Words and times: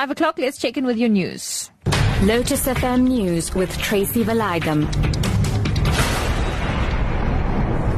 Five 0.00 0.12
o'clock, 0.12 0.38
let's 0.38 0.56
check 0.56 0.78
in 0.78 0.86
with 0.86 0.96
your 0.96 1.10
news. 1.10 1.70
Lotus 2.22 2.64
FM 2.66 3.06
News 3.06 3.54
with 3.54 3.76
Tracy 3.76 4.24
Valaydham. 4.24 4.90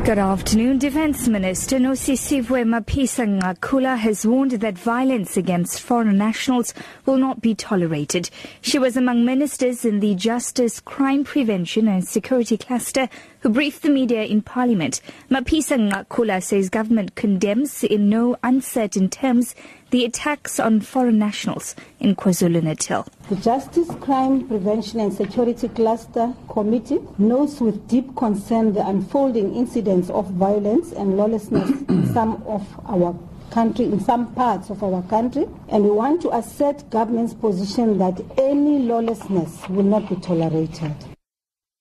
Good 0.04 0.18
afternoon. 0.18 0.78
Defense 0.78 1.28
Minister 1.28 1.78
Nosiviwe 1.78 2.64
Mapisa-Nqakula 2.66 3.96
has 3.98 4.26
warned 4.26 4.50
that 4.50 4.76
violence 4.76 5.36
against 5.36 5.80
foreign 5.80 6.18
nationals 6.18 6.74
will 7.06 7.18
not 7.18 7.40
be 7.40 7.54
tolerated. 7.54 8.28
She 8.62 8.80
was 8.80 8.96
among 8.96 9.24
ministers 9.24 9.84
in 9.84 10.00
the 10.00 10.16
Justice, 10.16 10.80
Crime 10.80 11.22
Prevention 11.22 11.86
and 11.86 12.04
Security 12.04 12.58
Cluster 12.58 13.08
who 13.42 13.48
briefed 13.48 13.82
the 13.82 13.90
media 13.90 14.22
in 14.22 14.40
Parliament. 14.40 15.00
Mapisa-Nqakula 15.30 16.42
says 16.42 16.70
government 16.70 17.14
condemns 17.14 17.84
in 17.84 18.08
no 18.08 18.36
uncertain 18.42 19.08
terms 19.08 19.54
the 19.90 20.04
attacks 20.04 20.58
on 20.58 20.80
foreign 20.80 21.18
nationals 21.18 21.76
in 22.00 22.16
KwaZulu-Natal. 22.16 23.06
The 23.28 23.36
Justice, 23.36 23.90
Crime 24.00 24.48
Prevention 24.48 25.00
and 25.00 25.12
Security 25.12 25.68
Cluster 25.68 26.32
Committee 26.48 27.00
notes 27.18 27.60
with 27.60 27.88
deep 27.88 28.16
concern 28.16 28.72
the 28.72 28.86
unfolding 28.86 29.54
incidents 29.54 30.08
of 30.08 30.30
violence 30.30 30.92
and 30.92 31.16
lawlessness 31.16 31.68
in 31.88 32.06
some 32.14 32.42
of 32.46 32.66
our 32.86 33.18
country, 33.50 33.84
in 33.84 34.00
some 34.00 34.34
parts 34.34 34.70
of 34.70 34.82
our 34.82 35.02
country, 35.02 35.46
and 35.68 35.84
we 35.84 35.90
want 35.90 36.22
to 36.22 36.34
assert 36.34 36.88
government's 36.88 37.34
position 37.34 37.98
that 37.98 38.18
any 38.38 38.78
lawlessness 38.78 39.68
will 39.68 39.82
not 39.84 40.08
be 40.08 40.16
tolerated. 40.16 40.94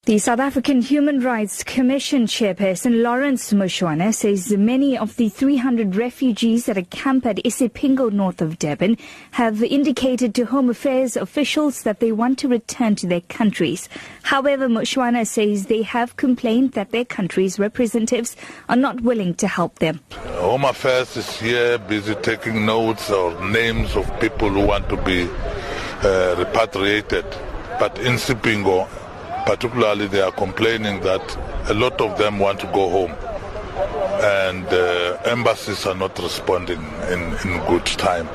The 0.04 0.18
South 0.18 0.40
African 0.40 0.82
Human 0.82 1.20
Rights 1.20 1.62
Commission 1.62 2.26
chairperson 2.26 3.02
Lawrence 3.02 3.52
Mushwana 3.52 4.12
says 4.12 4.50
many 4.50 4.98
of 4.98 5.14
the 5.14 5.28
300 5.28 5.94
refugees 5.94 6.68
at 6.68 6.76
a 6.76 6.82
camp 6.82 7.24
at 7.24 7.36
Isipingo 7.36 8.10
north 8.10 8.42
of 8.42 8.58
Durban 8.58 8.98
have 9.30 9.62
indicated 9.62 10.34
to 10.34 10.46
Home 10.46 10.70
Affairs 10.70 11.16
officials 11.16 11.84
that 11.84 12.00
they 12.00 12.10
want 12.10 12.40
to 12.40 12.48
return 12.48 12.96
to 12.96 13.06
their 13.06 13.20
countries. 13.20 13.88
However, 14.24 14.68
Mushwana 14.68 15.24
says 15.24 15.66
they 15.66 15.82
have 15.82 16.16
complained 16.16 16.72
that 16.72 16.90
their 16.90 17.04
country's 17.04 17.60
representatives 17.60 18.34
are 18.68 18.74
not 18.74 19.02
willing 19.02 19.36
to 19.36 19.46
help 19.46 19.78
them. 19.78 20.00
Home 20.40 20.64
Affairs 20.64 21.16
is 21.16 21.40
here 21.40 21.78
busy 21.78 22.16
taking 22.16 22.66
notes 22.66 23.08
or 23.08 23.40
names 23.50 23.94
of 23.94 24.10
people 24.18 24.48
who 24.48 24.66
want 24.66 24.88
to 24.88 24.96
be 25.04 25.28
uh, 26.02 26.34
repatriated. 26.36 27.24
But 27.78 28.00
in 28.00 28.14
Sipingo, 28.14 28.88
particularly 29.46 30.06
they 30.06 30.20
are 30.20 30.32
complaining 30.32 31.00
that 31.00 31.36
a 31.70 31.74
lot 31.74 32.00
of 32.00 32.18
them 32.18 32.38
want 32.38 32.60
to 32.60 32.66
go 32.68 32.88
home 32.88 33.12
and 34.22 34.66
uh, 34.68 35.18
embassies 35.24 35.86
are 35.86 35.94
not 35.94 36.18
responding 36.18 36.80
in, 37.10 37.20
in 37.44 37.58
good 37.66 37.86
time. 37.86 38.28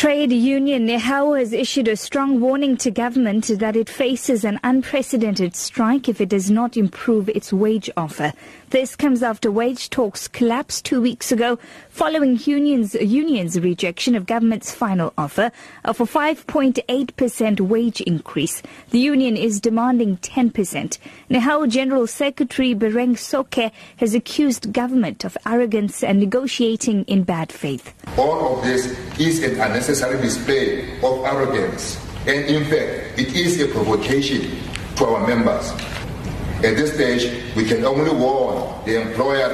Trade 0.00 0.32
union 0.32 0.86
NEHAWU 0.86 1.38
has 1.38 1.52
issued 1.52 1.86
a 1.86 1.94
strong 1.94 2.40
warning 2.40 2.78
to 2.78 2.90
government 2.90 3.48
that 3.58 3.76
it 3.76 3.90
faces 3.90 4.46
an 4.46 4.58
unprecedented 4.64 5.54
strike 5.54 6.08
if 6.08 6.22
it 6.22 6.30
does 6.30 6.50
not 6.50 6.78
improve 6.78 7.28
its 7.28 7.52
wage 7.52 7.90
offer. 7.98 8.32
This 8.70 8.96
comes 8.96 9.22
after 9.22 9.50
wage 9.50 9.90
talks 9.90 10.26
collapsed 10.26 10.86
two 10.86 11.02
weeks 11.02 11.30
ago 11.30 11.58
following 11.90 12.38
unions, 12.46 12.94
unions 12.94 13.60
rejection 13.60 14.14
of 14.14 14.24
government's 14.24 14.72
final 14.72 15.12
offer 15.18 15.52
of 15.84 16.00
a 16.00 16.04
5.8% 16.04 17.60
wage 17.60 18.00
increase. 18.00 18.62
The 18.92 19.00
union 19.00 19.36
is 19.36 19.60
demanding 19.60 20.16
10%. 20.18 20.96
NEHAWU 21.28 21.68
General 21.68 22.06
Secretary 22.06 22.74
Bereng 22.74 23.18
Soke 23.18 23.70
has 23.98 24.14
accused 24.14 24.72
government 24.72 25.24
of 25.24 25.36
arrogance 25.44 26.02
and 26.02 26.18
negotiating 26.18 27.04
in 27.04 27.24
bad 27.24 27.52
faith. 27.52 27.92
All 28.16 28.56
of 28.56 28.64
this 28.64 28.86
is 29.18 29.42
an 29.42 29.60
unnecessary 29.60 29.89
display 29.98 30.98
of 31.02 31.24
arrogance 31.24 31.98
and 32.26 32.44
in 32.46 32.64
fact 32.64 33.18
it 33.18 33.34
is 33.34 33.60
a 33.60 33.66
provocation 33.68 34.58
to 34.96 35.06
our 35.06 35.26
members. 35.26 35.70
At 36.62 36.76
this 36.76 36.92
stage, 36.92 37.54
we 37.56 37.64
can 37.64 37.84
only 37.84 38.10
warn 38.10 38.84
the 38.84 39.00
employer 39.00 39.48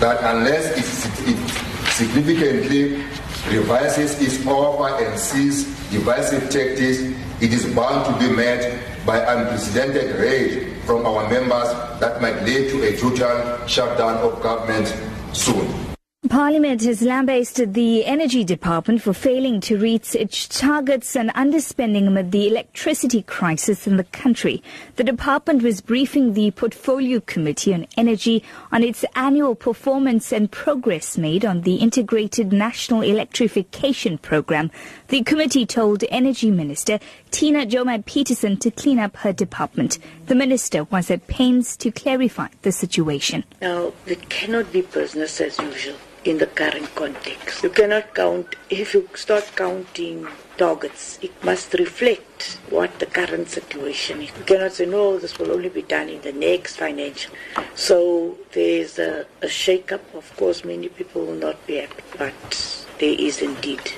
that, 0.00 0.34
unless 0.34 0.72
it, 0.72 1.28
it 1.28 1.50
significantly 1.92 3.04
revises 3.50 4.20
its 4.20 4.46
offer 4.46 5.04
and 5.04 5.18
sees 5.18 5.64
divisive 5.90 6.44
tactics, 6.50 7.00
it 7.42 7.52
is 7.52 7.66
bound 7.74 8.06
to 8.06 8.28
be 8.28 8.34
met 8.34 8.82
by 9.04 9.18
unprecedented 9.18 10.16
rage 10.16 10.72
from 10.84 11.04
our 11.04 11.28
members 11.28 11.68
that 12.00 12.20
might 12.22 12.42
lead 12.42 12.70
to 12.70 12.82
a 12.82 12.96
total 12.96 13.66
shutdown 13.66 14.16
of 14.16 14.40
government 14.40 14.88
soon. 15.32 15.85
Parliament 16.28 16.82
has 16.82 17.02
lambasted 17.02 17.74
the 17.74 18.04
Energy 18.04 18.42
Department 18.42 19.02
for 19.02 19.12
failing 19.12 19.60
to 19.60 19.78
reach 19.78 20.14
its 20.14 20.48
targets 20.48 21.14
and 21.14 21.30
underspending 21.34 22.06
amid 22.06 22.32
the 22.32 22.48
electricity 22.48 23.22
crisis 23.22 23.86
in 23.86 23.96
the 23.96 24.04
country. 24.04 24.62
The 24.96 25.04
department 25.04 25.62
was 25.62 25.80
briefing 25.80 26.32
the 26.32 26.50
Portfolio 26.52 27.20
Committee 27.20 27.74
on 27.74 27.86
Energy 27.96 28.42
on 28.72 28.82
its 28.82 29.04
annual 29.14 29.54
performance 29.54 30.32
and 30.32 30.50
progress 30.50 31.18
made 31.18 31.44
on 31.44 31.62
the 31.62 31.76
Integrated 31.76 32.52
National 32.52 33.02
Electrification 33.02 34.18
Program. 34.18 34.70
The 35.08 35.22
committee 35.22 35.66
told 35.66 36.02
Energy 36.08 36.50
Minister 36.50 36.98
Tina 37.30 37.66
Joemat-Pettersson 37.66 38.58
to 38.60 38.70
clean 38.70 38.98
up 38.98 39.16
her 39.18 39.32
department. 39.32 39.98
The 40.26 40.34
minister 40.34 40.84
was 40.84 41.10
at 41.10 41.26
pains 41.26 41.76
to 41.78 41.90
clarify 41.90 42.48
the 42.62 42.72
situation. 42.72 43.44
Now, 43.60 43.92
it 44.06 44.28
cannot 44.28 44.72
be 44.72 44.80
business 44.80 45.40
as 45.40 45.58
usual 45.58 45.96
in 46.26 46.38
the 46.38 46.46
current 46.46 46.92
context. 46.94 47.62
You 47.62 47.70
cannot 47.70 48.14
count, 48.14 48.56
if 48.68 48.94
you 48.94 49.08
start 49.14 49.52
counting 49.54 50.26
targets, 50.56 51.18
it 51.22 51.32
must 51.44 51.74
reflect 51.74 52.58
what 52.70 52.98
the 52.98 53.06
current 53.06 53.48
situation 53.48 54.22
is. 54.22 54.30
You 54.38 54.44
cannot 54.44 54.72
say, 54.72 54.86
no, 54.86 55.18
this 55.18 55.38
will 55.38 55.52
only 55.52 55.68
be 55.68 55.82
done 55.82 56.08
in 56.08 56.20
the 56.22 56.32
next 56.32 56.76
financial. 56.76 57.32
So 57.74 58.36
there's 58.52 58.98
a, 58.98 59.26
a 59.42 59.48
shake 59.48 59.92
up. 59.92 60.02
Of 60.14 60.34
course, 60.36 60.64
many 60.64 60.88
people 60.88 61.26
will 61.26 61.34
not 61.34 61.66
be 61.66 61.76
happy, 61.76 62.02
but 62.18 62.86
there 62.98 63.16
is 63.18 63.42
indeed 63.42 63.92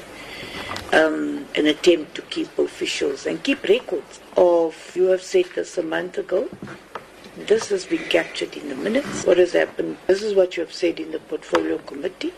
um, 0.92 1.46
an 1.54 1.66
attempt 1.66 2.14
to 2.16 2.22
keep 2.22 2.58
officials 2.58 3.26
and 3.26 3.42
keep 3.42 3.62
records 3.64 4.20
of, 4.36 4.74
you 4.94 5.04
have 5.04 5.22
said 5.22 5.46
this 5.54 5.78
a 5.78 5.82
month 5.82 6.18
ago, 6.18 6.48
this 7.46 7.68
has 7.68 7.84
been 7.84 8.04
captured 8.08 8.56
in 8.56 8.68
the 8.68 8.74
minutes. 8.74 9.24
What 9.24 9.38
has 9.38 9.52
happened? 9.52 9.96
This 10.06 10.22
is 10.22 10.34
what 10.34 10.56
you 10.56 10.62
have 10.64 10.72
said 10.72 10.98
in 10.98 11.12
the 11.12 11.20
portfolio 11.20 11.78
committee. 11.78 12.32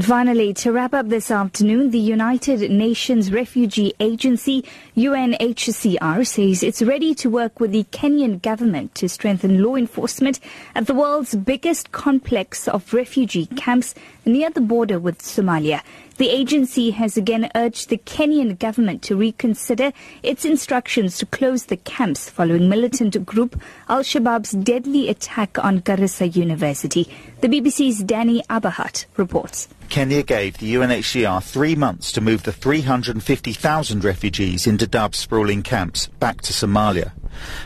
And 0.00 0.06
finally, 0.06 0.54
to 0.54 0.72
wrap 0.72 0.94
up 0.94 1.10
this 1.10 1.30
afternoon, 1.30 1.90
the 1.90 1.98
United 1.98 2.70
Nations 2.70 3.30
Refugee 3.30 3.92
Agency, 4.00 4.64
UNHCR, 4.96 6.26
says 6.26 6.62
it's 6.62 6.80
ready 6.80 7.14
to 7.16 7.28
work 7.28 7.60
with 7.60 7.72
the 7.72 7.84
Kenyan 7.92 8.40
government 8.40 8.94
to 8.94 9.10
strengthen 9.10 9.62
law 9.62 9.76
enforcement 9.76 10.40
at 10.74 10.86
the 10.86 10.94
world's 10.94 11.34
biggest 11.34 11.92
complex 11.92 12.66
of 12.66 12.94
refugee 12.94 13.44
camps 13.44 13.94
near 14.24 14.48
the 14.48 14.62
border 14.62 14.98
with 14.98 15.18
Somalia. 15.18 15.82
The 16.16 16.28
agency 16.28 16.90
has 16.90 17.16
again 17.16 17.50
urged 17.54 17.88
the 17.88 17.96
Kenyan 17.96 18.58
government 18.58 19.00
to 19.04 19.16
reconsider 19.16 19.90
its 20.22 20.44
instructions 20.44 21.16
to 21.16 21.24
close 21.24 21.64
the 21.64 21.78
camps 21.78 22.28
following 22.28 22.68
militant 22.68 23.24
group 23.24 23.58
Al 23.88 24.00
Shabaab's 24.00 24.52
deadly 24.52 25.08
attack 25.08 25.62
on 25.64 25.80
Garissa 25.80 26.36
University. 26.36 27.10
The 27.40 27.48
BBC's 27.48 28.02
Danny 28.02 28.42
Abahat 28.50 29.06
reports. 29.16 29.66
Kenya 29.88 30.22
gave 30.22 30.58
the 30.58 30.74
UNHCR 30.74 31.42
three 31.42 31.74
months 31.74 32.12
to 32.12 32.20
move 32.20 32.42
the 32.42 32.52
350,000 32.52 34.04
refugees 34.04 34.66
in 34.66 34.76
Dadaab's 34.76 35.16
sprawling 35.16 35.62
camps 35.62 36.08
back 36.18 36.42
to 36.42 36.52
Somalia. 36.52 37.12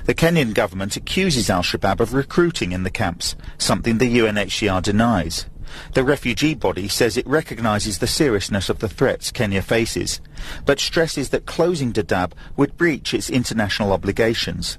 The 0.05 0.15
Kenyan 0.15 0.55
government 0.55 0.97
accuses 0.97 1.51
Al 1.51 1.65
Shabaab 1.65 1.99
of 1.99 2.15
recruiting 2.15 2.71
in 2.71 2.85
the 2.85 2.91
camps, 2.91 3.35
something 3.59 3.99
the 3.99 4.19
UNHCR 4.19 4.81
denies. 4.81 5.47
The 5.95 6.05
refugee 6.05 6.55
body 6.55 6.87
says 6.87 7.17
it 7.17 7.27
recognises 7.27 7.99
the 7.99 8.07
seriousness 8.07 8.69
of 8.69 8.79
the 8.79 8.89
threats 8.89 9.33
Kenya 9.33 9.61
faces, 9.61 10.21
but 10.65 10.79
stresses 10.79 11.31
that 11.31 11.47
closing 11.47 11.93
Dadaab 11.93 12.31
would 12.57 12.77
breach 12.77 13.13
its 13.13 13.29
international 13.29 13.93
obligations. 13.93 14.79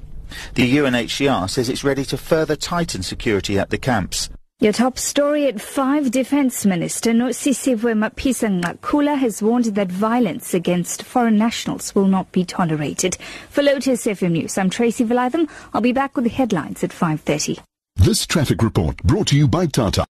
The 0.54 0.78
UNHCR 0.78 1.50
says 1.50 1.68
it's 1.68 1.84
ready 1.84 2.06
to 2.06 2.18
further 2.18 2.56
tighten 2.56 3.04
security 3.04 3.60
at 3.60 3.72
the 3.72 3.78
camps. 3.78 4.30
Your 4.62 4.72
top 4.72 4.98
story 4.98 5.48
at 5.48 5.60
5 5.60 6.12
Defense 6.12 6.66
Minister 6.66 7.12
Nosiviwe 7.12 7.94
Mapisa-Nqakula 7.94 9.18
has 9.18 9.44
warned 9.44 9.66
that 9.76 9.92
violence 9.92 10.54
against 10.54 11.04
foreign 11.04 11.38
nationals 11.38 11.94
will 11.94 12.08
not 12.08 12.32
be 12.32 12.46
tolerated. 12.46 13.18
For 13.50 13.62
Lotus 13.62 14.06
FM 14.06 14.32
News, 14.32 14.58
I'm 14.58 14.70
Tracy 14.70 15.04
Valaydham. 15.04 15.50
I'll 15.74 15.82
be 15.82 15.92
back 15.92 16.16
with 16.16 16.24
the 16.24 16.30
headlines 16.30 16.86
at 16.86 16.92
5.30. 16.92 17.60
This 17.98 18.26
traffic 18.26 18.64
report 18.64 19.04
brought 19.04 19.28
to 19.28 19.38
you 19.38 19.50
by 19.50 19.66
Tata. 19.66 20.06